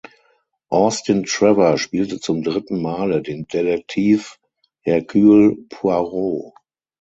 [0.71, 4.39] Austin Trevor spielte zum dritten Male den Detektiv
[4.81, 6.53] Hercule Poirot.